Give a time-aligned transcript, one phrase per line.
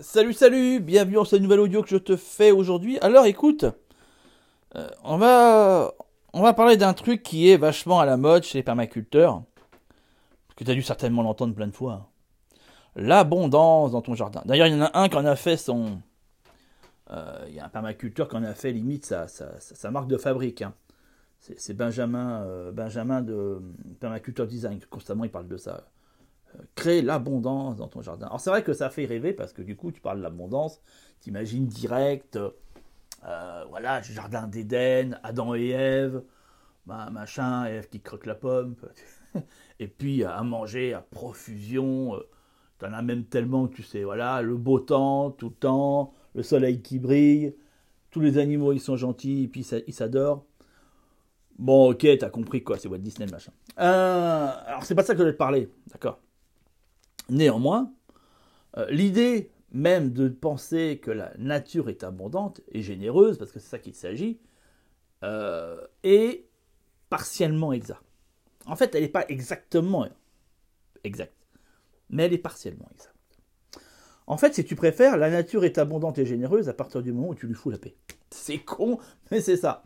[0.00, 2.98] Salut, salut, bienvenue dans ce nouvel audio que je te fais aujourd'hui.
[2.98, 3.64] Alors écoute,
[4.74, 5.94] euh, on, va,
[6.32, 9.44] on va parler d'un truc qui est vachement à la mode chez les permaculteurs,
[10.56, 12.10] que tu as dû certainement l'entendre plein de fois.
[12.96, 14.42] L'abondance dans ton jardin.
[14.46, 16.00] D'ailleurs, il y en a un qui en a fait son...
[17.12, 20.16] Euh, il y a un permaculteur qui en a fait limite sa, sa, marque de
[20.16, 20.62] fabrique.
[20.62, 20.74] Hein.
[21.38, 23.62] C'est Benjamin, euh, Benjamin de
[24.00, 25.84] Permaculture Design, constamment il parle de ça
[26.74, 28.26] créer l'abondance dans ton jardin.
[28.26, 30.80] Alors c'est vrai que ça fait rêver parce que du coup tu parles de l'abondance,
[31.20, 32.38] t'imagines direct,
[33.26, 36.22] euh, voilà, jardin d'Éden, Adam et Ève,
[36.86, 38.76] bah, machin, Ève qui croque la pomme,
[39.80, 42.28] et puis à manger à profusion, euh,
[42.78, 46.42] t'en as même tellement que tu sais, voilà, le beau temps, tout le temps, le
[46.42, 47.56] soleil qui brille,
[48.10, 50.44] tous les animaux ils sont gentils, et puis ils s'adorent.
[51.58, 53.52] Bon, ok, t'as compris quoi, c'est Walt Disney, machin.
[53.78, 56.18] Euh, alors, c'est pas ça que je vais te parler, d'accord?
[57.28, 57.92] Néanmoins,
[58.76, 63.68] euh, l'idée même de penser que la nature est abondante et généreuse, parce que c'est
[63.68, 64.40] ça qu'il s'agit,
[65.24, 66.46] euh, est
[67.10, 68.04] partiellement exacte.
[68.66, 70.06] En fait, elle n'est pas exactement
[71.02, 71.34] exacte,
[72.08, 73.14] mais elle est partiellement exacte.
[74.26, 77.30] En fait, si tu préfères, la nature est abondante et généreuse à partir du moment
[77.30, 77.96] où tu lui fous la paix.
[78.30, 78.98] C'est con,
[79.30, 79.84] mais c'est ça.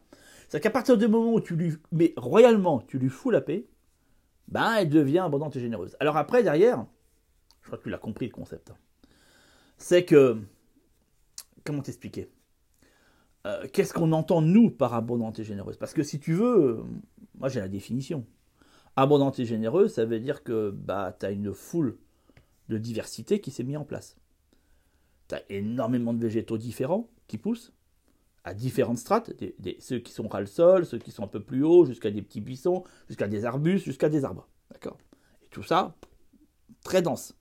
[0.48, 3.66] C'est qu'à partir du moment où tu lui, mais royalement, tu lui fous la paix,
[4.48, 5.96] ben elle devient abondante et généreuse.
[5.98, 6.86] Alors après, derrière,
[7.68, 8.72] je crois que tu l'as compris le concept.
[9.76, 10.38] C'est que,
[11.64, 12.30] comment t'expliquer?
[13.46, 15.76] Euh, Qu'est-ce qu'on entend nous par abondante et généreuse?
[15.76, 16.82] Parce que si tu veux,
[17.34, 18.24] moi j'ai la définition.
[18.96, 21.98] Abondante et généreuse, ça veut dire que bah, tu as une foule
[22.70, 24.16] de diversité qui s'est mise en place.
[25.28, 27.74] Tu as énormément de végétaux différents qui poussent
[28.44, 29.30] à différentes strates,
[29.80, 32.22] ceux qui sont ras le sol, ceux qui sont un peu plus hauts, jusqu'à des
[32.22, 34.48] petits buissons, jusqu'à des arbustes, jusqu'à des arbres.
[34.70, 34.96] D'accord?
[35.42, 35.94] Et tout ça,
[36.82, 37.37] très dense.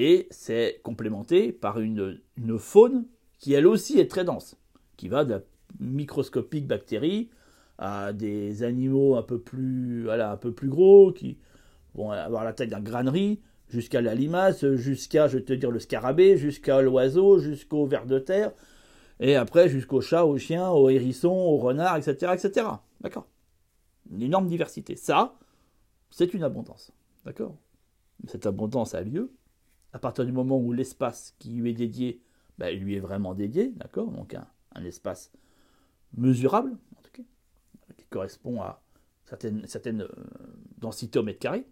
[0.00, 2.20] Et c'est complémenté par une,
[2.56, 3.06] faune
[3.40, 4.56] qui elle aussi est très dense,
[4.96, 5.40] qui va de la
[5.80, 7.30] microscopique bactérie
[7.78, 11.36] à des animaux un peu plus, voilà, un peu plus gros, qui
[11.96, 15.80] vont avoir la taille d'un granerie, jusqu'à la limace, jusqu'à, je vais te dire, le
[15.80, 18.52] scarabée, jusqu'à l'oiseau, jusqu'au ver de terre,
[19.18, 22.34] et après jusqu'au chat, au chien, au hérisson, au renard, etc.
[22.34, 22.68] etc.
[23.00, 23.26] D'accord?
[24.12, 24.94] Une énorme diversité.
[24.94, 25.36] Ça,
[26.12, 26.92] c'est une abondance.
[27.24, 27.56] D'accord?
[28.28, 29.32] Cette abondance a lieu
[29.92, 32.22] à partir du moment où l'espace qui lui est dédié,
[32.58, 34.46] ben, lui est vraiment dédié, d'accord Donc un,
[34.84, 35.32] espace
[36.16, 37.22] mesurable, en tout cas,
[37.96, 38.80] qui correspond à
[39.24, 40.08] certaines, euh,
[40.78, 41.66] densités au mètre carré,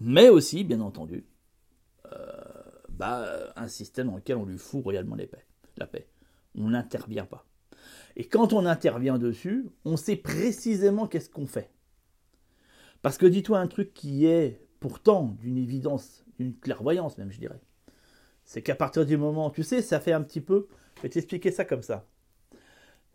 [0.00, 1.24] mais aussi, bien entendu,
[2.12, 2.26] euh,
[2.90, 5.16] bah, un système dans lequel on lui fout royalement.
[5.76, 6.08] La paix.
[6.54, 7.46] On n'intervient pas.
[8.16, 11.70] Et quand on intervient dessus, on sait précisément qu'est-ce qu'on fait.
[13.02, 17.60] Parce que dis-toi un truc qui est pourtant d'une évidence une clairvoyance même, je dirais.
[18.44, 21.50] C'est qu'à partir du moment, tu sais, ça fait un petit peu, je vais t'expliquer
[21.50, 22.06] ça comme ça.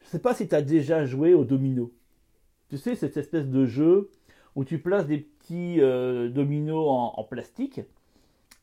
[0.04, 1.94] Je sais pas si tu as déjà joué au domino.
[2.70, 4.10] Tu sais, cette espèce de jeu
[4.56, 6.86] où tu places des petits euh, dominos
[7.16, 7.82] en, plastique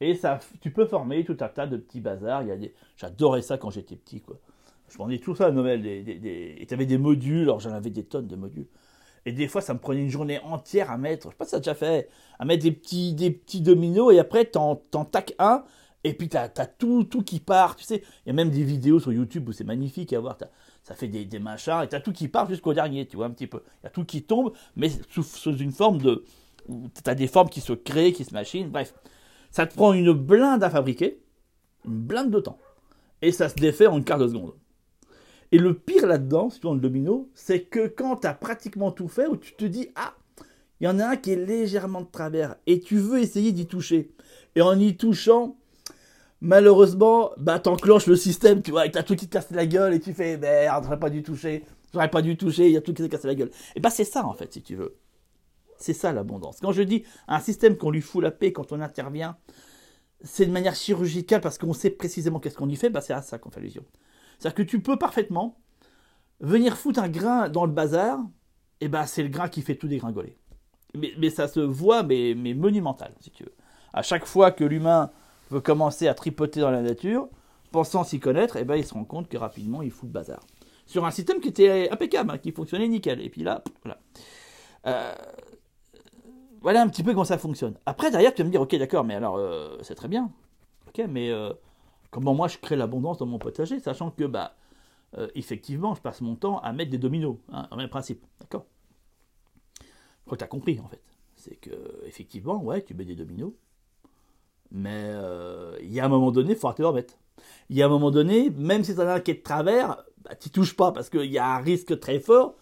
[0.00, 2.42] et ça, tu peux former tout un tas de petits bazars.
[2.42, 4.38] Il y a des, j'adorais ça quand j'étais petit, quoi.
[4.88, 5.84] Je vendais tout ça à Noël.
[5.86, 8.69] Et tu avais des modules, alors j'en avais des tonnes de modules.
[9.26, 11.50] Et des fois, ça me prenait une journée entière à mettre, je sais pas si
[11.50, 12.08] ça a déjà fait,
[12.38, 15.64] à mettre des petits, des petits dominos et après, t'en, t'en tac un
[16.04, 17.76] et puis t'as, as tout, tout qui part.
[17.76, 20.38] Tu sais, il y a même des vidéos sur YouTube où c'est magnifique à voir.
[20.82, 23.30] ça fait des, des machins et t'as tout qui part jusqu'au dernier, tu vois, un
[23.30, 23.62] petit peu.
[23.82, 26.24] Il y a tout qui tombe, mais sous, une forme de.
[27.02, 28.94] T'as des formes qui se créent, qui se machinent, bref.
[29.50, 31.22] Ça te prend une blinde à fabriquer,
[31.86, 32.58] une blinde de temps.
[33.22, 34.52] Et ça se défait en une quart de seconde.
[35.50, 39.09] Et le pire là-dedans, si tu le domino, c'est que quand tu as pratiquement tout
[39.09, 40.14] fait, où tu te dis, ah,
[40.81, 43.66] il y en a un qui est légèrement de travers, et tu veux essayer d'y
[43.66, 44.12] toucher.
[44.54, 45.56] Et en y touchant,
[46.41, 49.94] malheureusement, bah, t'enclenches le système, tu vois, et t'as tout qui te casse la gueule,
[49.94, 52.82] et tu fais, merde, j'aurais pas dû toucher, j'aurais pas dû toucher, il y a
[52.82, 53.50] tout qui s'est cassé la gueule.
[53.75, 54.97] Et bah, c'est ça, en fait, si tu veux.
[55.78, 56.59] C'est ça l'abondance.
[56.60, 59.36] Quand je dis un système qu'on lui fout la paix quand on intervient,
[60.22, 63.22] c'est de manière chirurgicale parce qu'on sait précisément qu'est-ce qu'on y fait, bah, c'est à
[63.22, 63.84] ça qu'on fait allusion.
[64.38, 65.58] C'est-à-dire que tu peux parfaitement
[66.40, 68.20] venir foutre un grain dans le bazar,
[68.80, 70.38] et ben c'est le grain qui fait tout dégringoler.
[70.94, 73.54] Mais, ça se voit, mais, monumental, si tu veux.
[73.92, 75.10] À chaque fois que l'humain
[75.50, 77.28] veut commencer à tripoter dans la nature,
[77.72, 80.40] pensant s'y connaître, et ben il se rend compte que rapidement il fout le bazar.
[80.86, 83.20] Sur un système qui était impeccable, hein, qui fonctionnait nickel.
[83.20, 83.98] Et puis là, voilà.
[84.86, 85.14] Euh,
[86.62, 87.74] voilà un petit peu comment ça fonctionne.
[87.84, 90.30] Après, derrière, tu vas me dire, ok, d'accord, mais alors, euh, c'est très bien.
[90.88, 91.52] Ok, mais euh,
[92.10, 94.57] comment moi je crée l'abondance dans mon potager, sachant que, bah,
[95.16, 98.66] euh, effectivement, je passe mon temps à mettre des dominos, hein, même principe, d'accord?
[99.81, 101.03] Je crois que tu as compris, en fait.
[101.37, 101.71] C'est que,
[102.05, 103.53] effectivement, ouais, tu mets des dominos,
[104.71, 107.15] mais euh, il y a un moment donné, il faut arrêter de remettre.
[107.71, 110.05] Il y a un moment donné, même si t'en as un qui est de travers,
[110.19, 112.57] bah, tu touches pas parce qu'il y a un risque très fort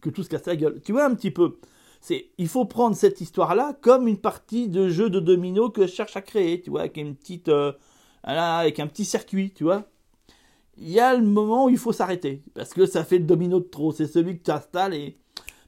[0.00, 0.80] que tout se casse la gueule.
[0.82, 1.58] Tu vois un petit peu
[2.00, 5.92] c'est, il faut prendre cette histoire-là comme une partie de jeu de domino que je
[5.92, 7.72] cherche à créer, tu vois, avec une petite, euh,
[8.22, 9.84] avec un petit circuit, tu vois.
[10.76, 13.60] Il y a le moment où il faut s'arrêter parce que ça fait le domino
[13.60, 13.92] de trop.
[13.92, 15.18] C'est celui que tu installes et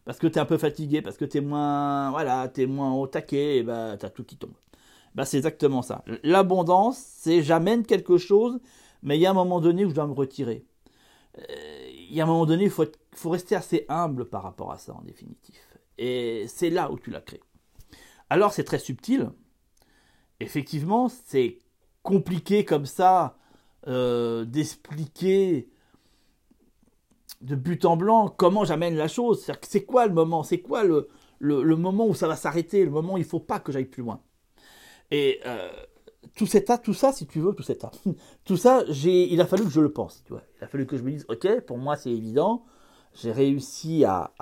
[0.04, 2.92] parce que tu es un peu fatigué, parce que tu es moins, voilà, es moins
[2.94, 4.54] au taquet, et bah as tout qui tombe.
[5.14, 6.04] Bah c'est exactement ça.
[6.22, 8.58] L'abondance, c'est j'amène quelque chose,
[9.02, 10.64] mais il y a un moment donné où je dois me retirer.
[11.38, 11.42] Euh,
[11.90, 14.78] il y a un moment donné, il faut, faut rester assez humble par rapport à
[14.78, 15.56] ça en définitif.
[15.98, 17.40] Et c'est là où tu la crées.
[18.28, 19.30] Alors c'est très subtil.
[20.40, 21.58] Effectivement, c'est
[22.02, 23.36] compliqué comme ça
[23.88, 25.68] euh, d'expliquer
[27.40, 29.50] de but en blanc comment j'amène la chose.
[29.62, 30.42] C'est quoi le moment?
[30.42, 31.08] C'est quoi le,
[31.38, 32.84] le, moment où ça va s'arrêter?
[32.84, 34.20] Le moment où il ne faut pas que j'aille plus loin.
[35.10, 35.70] Et euh,
[36.34, 37.84] tout, cet tout ça, si tu veux, tout cet
[38.44, 40.22] tout ça, il a fallu que je le pense.
[40.24, 40.42] Tu vois.
[40.60, 42.64] Il a fallu que je me dise, ok, pour moi c'est évident,
[43.14, 44.32] j'ai réussi à,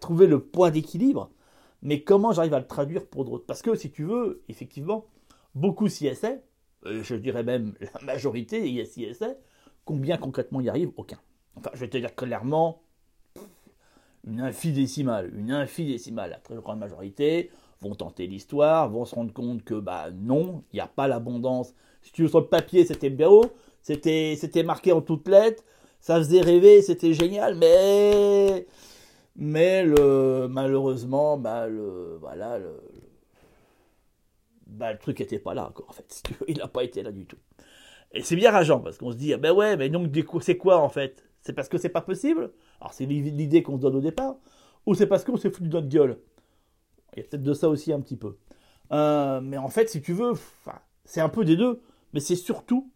[0.00, 1.30] trouver le point d'équilibre,
[1.82, 3.44] mais comment j'arrive à le traduire pour d'autres?
[3.46, 5.06] Parce que si tu veux, effectivement,
[5.54, 6.42] beaucoup s'y essaient,
[7.02, 9.38] je dirais même la majorité essaient,
[9.84, 11.18] combien concrètement y arrive Aucun.
[11.56, 12.82] Enfin, je vais te dire clairement,
[14.26, 17.50] une infidécimale, une infidécimale, la très grande majorité
[17.80, 21.74] vont tenter l'histoire, vont se rendre compte que bah non, il n'y a pas l'abondance.
[22.02, 23.52] Si tu veux sur le papier, c'était bien haut,
[23.82, 25.62] c'était marqué en toutes lettres,
[26.00, 28.66] ça faisait rêver, c'était génial, mais
[29.36, 32.80] mais le malheureusement, bah le voilà le
[34.76, 36.22] bah, le truc n'était pas là encore en fait.
[36.48, 37.38] Il n'a pas été là du tout.
[38.12, 40.78] Et c'est bien rageant parce qu'on se dit ah ben ouais, mais donc c'est quoi
[40.78, 41.24] en fait?
[41.40, 42.52] C'est parce que c'est pas possible?
[42.80, 44.36] Alors c'est l'idée qu'on se donne au départ,
[44.86, 46.20] ou c'est parce qu'on s'est foutu de notre gueule?
[47.14, 48.36] Il y a peut-être de ça aussi un petit peu.
[48.92, 50.32] Euh, mais en fait, si tu veux,
[51.04, 51.80] c'est un peu des deux,
[52.12, 52.90] mais c'est surtout,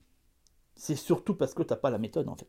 [0.74, 2.48] c'est surtout parce que tu n'as pas la méthode en fait.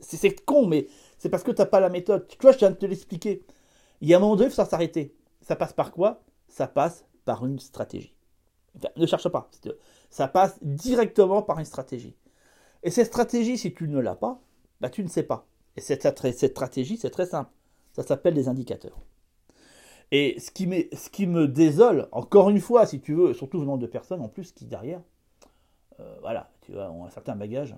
[0.00, 2.26] C'est con, mais c'est parce que tu n'as pas la méthode.
[2.28, 3.44] Tu vois, je viens de te l'expliquer.
[4.00, 5.14] Il y a un moment donné, il faut s'arrêter.
[5.42, 6.22] Ça passe par quoi?
[6.48, 8.14] Ça passe par une stratégie.
[8.96, 9.50] Ne cherche pas.
[10.10, 12.16] Ça passe directement par une stratégie.
[12.82, 14.40] Et cette stratégie, si tu ne l'as pas,
[14.80, 15.46] bah, tu ne sais pas.
[15.76, 17.50] Et cette, stratégie, c'est très simple.
[17.92, 18.98] Ça s'appelle des indicateurs.
[20.12, 20.66] Et ce qui,
[21.26, 24.64] me désole, encore une fois, si tu veux, surtout venant de personnes en plus qui
[24.64, 25.00] derrière,
[26.00, 27.76] euh, voilà, tu vois, ont un certain bagage,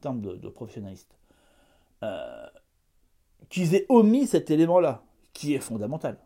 [0.00, 1.16] termes de, de professionnalistes,
[2.02, 2.46] euh,
[3.48, 5.02] qu'ils aient omis cet élément-là,
[5.32, 6.18] qui est fondamental.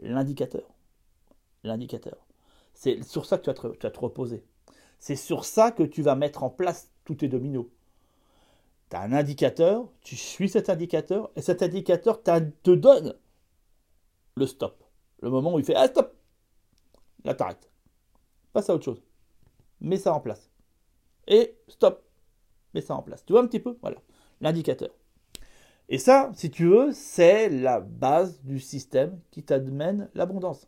[0.00, 0.68] L'indicateur.
[1.62, 2.26] L'indicateur.
[2.74, 4.44] C'est sur ça que tu vas, te, reposer.
[4.98, 7.66] C'est sur ça que tu vas mettre en place tous tes dominos.
[8.90, 13.14] Tu as un indicateur, tu suis cet indicateur, et cet indicateur te donne
[14.36, 14.82] le stop.
[15.20, 16.14] Le moment où il fait Ah, stop
[17.24, 17.70] Là, t'arrêtes.
[18.52, 19.02] Passe à autre chose.
[19.80, 20.50] Mets ça en place.
[21.26, 22.04] Et stop
[22.74, 23.24] mets ça en place.
[23.24, 23.78] Tu vois un petit peu?
[23.80, 23.96] Voilà,
[24.40, 24.90] l'indicateur.
[25.88, 30.66] Et ça, si tu veux, c'est la base du système qui t'amène l'abondance.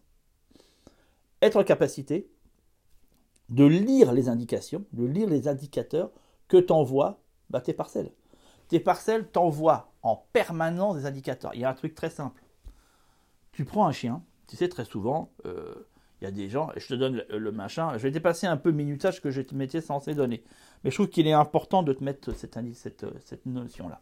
[1.43, 2.29] Être en capacité
[3.49, 6.11] de lire les indications, de lire les indicateurs
[6.49, 8.13] que t'envoient bah, tes parcelles.
[8.69, 11.53] Tes parcelles t'envoient en permanence des indicateurs.
[11.55, 12.43] Il y a un truc très simple.
[13.53, 15.87] Tu prends un chien, tu sais très souvent, euh,
[16.21, 18.71] il y a des gens, je te donne le, machin, je vais dépasser un peu
[18.71, 20.43] le minutage que je m'étais censé donner.
[20.83, 24.01] Mais je trouve qu'il est important de te mettre cette, cette, notion-là.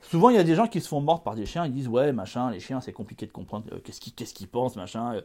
[0.00, 1.88] Souvent, il y a des gens qui se font mordre par des chiens, ils disent
[1.88, 5.14] Ouais, machin, les chiens, c'est compliqué de comprendre euh, qu'est-ce qu'ils pensent, machin.
[5.14, 5.22] Euh.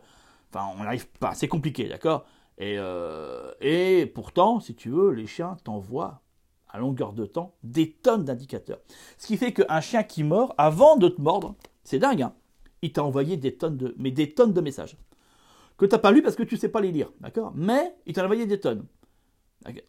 [0.54, 2.26] Enfin, on n'arrive pas, c'est compliqué, d'accord?
[2.58, 6.22] Et, euh, et pourtant, si tu veux, les chiens t'envoient
[6.70, 8.80] à longueur de temps des tonnes d'indicateurs.
[9.18, 12.34] Ce qui fait qu'un chien qui mord, avant de te mordre, c'est dingue, hein,
[12.82, 14.98] il t'a envoyé des tonnes de, mais des tonnes de messages
[15.82, 17.54] que tu n'as pas lu parce que tu ne sais pas les lire, d'accord?
[17.56, 18.86] Mais il t'a envoyé des tonnes.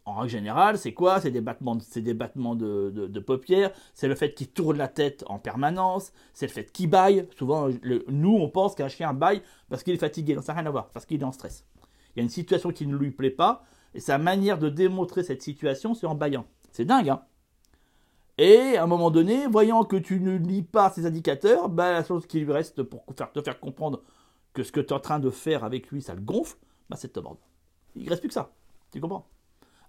[0.05, 1.21] En règle générale, c'est quoi?
[1.21, 5.25] C'est des battements, c'est des battements de, paupières, c'est le fait qu'il tourne la tête
[5.29, 7.27] en permanence, c'est le fait qu'il baille.
[7.37, 7.69] Souvent,
[8.09, 10.35] nous, on pense qu'un chien baille parce qu'il est fatigué.
[10.35, 11.65] Non, ça n'a rien à voir, parce qu'il est en stress.
[12.15, 13.65] Il y a une situation qui ne lui plaît pas,
[13.95, 16.45] et sa manière de démontrer cette situation, c'est en baillant.
[16.73, 17.23] C'est dingue, hein?
[18.39, 22.05] Et à un moment donné, voyant que tu ne lis pas ces indicateurs, bah, la
[22.05, 24.03] chose qui lui reste pour te faire comprendre
[24.55, 26.57] que ce que tu es en train de faire avec lui, ça le gonfle,
[26.89, 27.41] bah, c'est de te mordre.
[27.95, 28.51] Il ne reste plus que ça.
[28.91, 29.27] Tu comprends?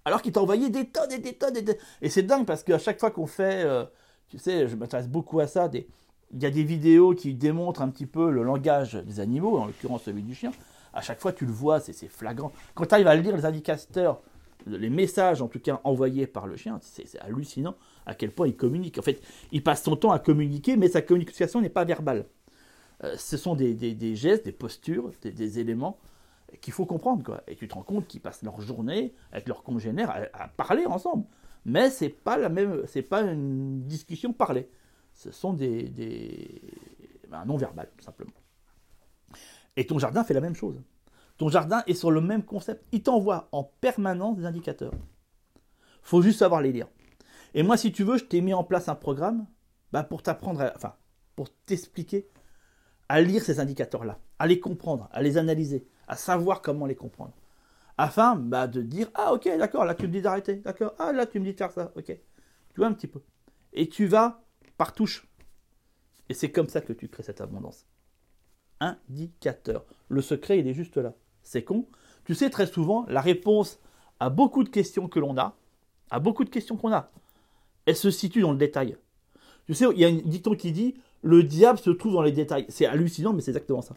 [0.05, 1.77] Alors qu'il t'a envoyé des tonnes et des tonnes et des...
[2.01, 3.85] Et c'est dingue parce qu'à chaque fois qu'on fait, euh,
[4.27, 5.87] tu sais, je m'intéresse beaucoup à ça, des...
[6.31, 9.65] il y a des vidéos qui démontrent un petit peu le langage des animaux, en
[9.65, 10.51] l'occurrence celui du chien.
[10.93, 12.51] À chaque fois, tu le vois, c'est flagrant.
[12.75, 14.21] Quand tu arrives à lire les indicateurs,
[14.67, 18.55] les messages en tout cas envoyés par le chien, c'est hallucinant à quel point il
[18.55, 18.97] communique.
[18.99, 22.25] En fait, il passe son temps à communiquer, mais sa communication n'est pas verbale.
[23.03, 25.97] Euh, ce sont des, gestes, des postures, des, éléments
[26.61, 27.23] qu'il faut comprendre.
[27.23, 27.43] Quoi.
[27.47, 31.25] Et tu te rends compte qu'ils passent leur journée avec leurs congénères à, parler ensemble.
[31.65, 32.37] Mais c'est pas
[33.09, 34.69] pas une discussion parlée.
[35.13, 36.61] Ce sont des,
[37.29, 38.31] ben, non verbal tout simplement.
[39.75, 40.81] Et ton jardin fait la même chose.
[41.37, 42.85] Ton jardin est sur le même concept.
[42.91, 44.93] Il t'envoie en permanence des indicateurs.
[46.01, 46.87] Faut juste savoir les lire.
[47.53, 49.45] Et moi, si tu veux, je t'ai mis en place un programme
[49.91, 50.95] bah, pour t'apprendre, enfin,
[51.35, 52.27] pour t'expliquer
[53.13, 57.35] à lire ces indicateurs-là, à les comprendre, à les analyser, à savoir comment les comprendre.
[57.95, 61.27] Afin bah, de dire Ah, ok, d'accord, là tu me dis d'arrêter, d'accord, ah, là
[61.27, 62.05] tu me dis de faire ça, ok.
[62.07, 63.21] Tu vois un petit peu.
[63.71, 64.41] Et tu vas
[64.77, 65.27] par touche.
[66.27, 67.85] Et c'est comme ça que tu crées cette abondance.
[68.79, 69.85] Indicateur.
[70.09, 71.13] Le secret, il est juste là.
[71.43, 71.85] C'est con.
[72.25, 73.79] Tu sais, très souvent, la réponse
[74.19, 75.55] à beaucoup de questions que l'on a,
[76.09, 77.11] à beaucoup de questions qu'on a,
[77.85, 78.97] elle se situe dans le détail.
[79.67, 82.31] Tu sais, il y a un dicton qui dit le diable se trouve dans les
[82.31, 82.65] détails.
[82.69, 83.95] C'est hallucinant, mais c'est exactement ça.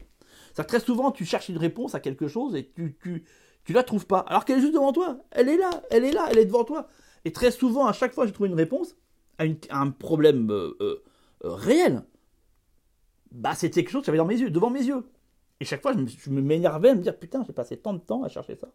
[0.54, 3.24] Ça très souvent, tu cherches une réponse à quelque chose et tu, tu,
[3.64, 4.20] tu la trouves pas.
[4.20, 5.18] Alors qu'elle est juste devant toi.
[5.32, 6.88] Elle est là, elle est là, elle est devant toi.
[7.24, 8.96] Et très souvent, à chaque fois, j'ai trouvé une réponse
[9.38, 11.02] à, un problème euh, euh,
[11.44, 12.04] euh, réel.
[13.32, 15.04] Bah, c'était quelque chose qui avait dans mes yeux, devant mes yeux.
[15.60, 18.28] Et chaque fois, je m'énervais à me dire putain, j'ai passé tant de temps à
[18.28, 18.68] chercher ça.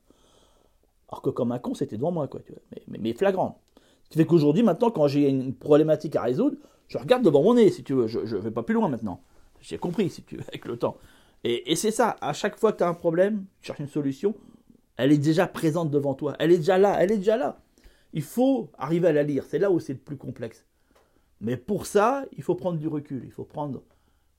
[1.10, 2.42] Alors que comme un con, c'était devant moi, quoi.
[2.48, 2.60] Vois.
[2.88, 3.62] Mais, mais, flagrant.
[4.04, 6.58] Ce qui fait qu'aujourd'hui, maintenant, quand j'ai une problématique à résoudre,
[6.92, 8.08] je regarde devant mon nez, si tu veux.
[8.08, 9.24] Je ne vais pas plus loin maintenant.
[9.62, 10.98] J'ai compris, si tu veux, avec le temps.
[11.46, 14.36] Et, c'est ça, à chaque fois que tu as un problème, tu cherches une solution,
[14.98, 16.36] elle est déjà présente devant toi.
[16.38, 17.62] Elle est déjà là, elle est déjà là.
[18.12, 19.46] Il faut arriver à la lire.
[19.48, 20.66] C'est là où c'est le plus complexe.
[21.40, 23.22] Mais pour ça, il faut prendre du recul.
[23.24, 23.82] Il faut prendre,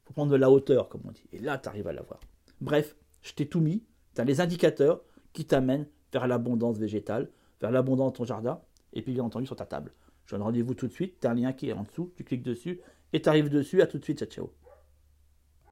[0.05, 1.25] faut prendre de la hauteur, comme on dit.
[1.33, 2.21] Et là, tu arrives à la voir.
[2.61, 3.83] Bref, je t'ai tout mis.
[4.15, 5.01] Tu as les indicateurs
[5.33, 7.31] qui t'amènent vers l'abondance végétale,
[7.63, 8.61] vers l'abondance de ton jardin,
[8.93, 9.95] et puis bien entendu sur ta table.
[10.27, 11.21] Je donne rendez-vous tout de suite.
[11.21, 12.13] Tu un lien qui est en dessous.
[12.17, 12.81] Tu cliques dessus
[13.13, 13.83] et tu dessus.
[13.83, 14.19] À tout de suite.
[14.19, 14.62] Ciao, ciao.